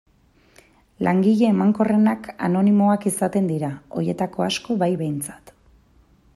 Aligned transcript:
Langile 1.07 1.49
emankorrenak 1.55 2.31
anonimoak 2.49 3.07
izaten 3.13 3.53
dira, 3.53 3.71
horietako 3.99 4.49
asko 4.51 4.79
bai 4.85 4.93
behintzat. 5.03 5.57